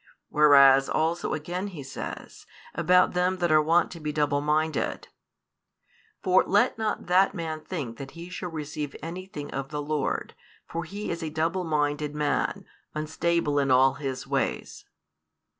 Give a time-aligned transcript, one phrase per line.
[0.31, 5.09] Wherefore also again he says, about them that are wont to be double minded:
[6.23, 10.33] For let not that man think that he shall receive anything of the Lord;
[10.67, 14.85] for [he is] a double minded man, unstable in all his ways.